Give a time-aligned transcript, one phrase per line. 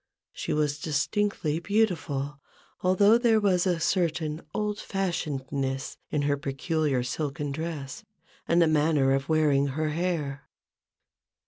[0.33, 2.39] She was distinctly beautiful;
[2.81, 8.03] although there was a certain old fashionedness in her peculiar silken dress,
[8.47, 10.47] and the manner of wearing her hair.